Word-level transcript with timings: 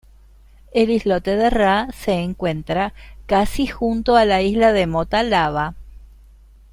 El 0.73 0.89
islote 0.89 1.35
de 1.35 1.51
Ra 1.51 1.87
se 1.95 2.13
encuentra 2.13 2.95
casi 3.27 3.67
junto 3.67 4.15
a 4.15 4.25
la 4.25 4.41
isla 4.41 4.73
de 4.73 4.87
Mota 4.87 5.21
Lava. 5.21 5.75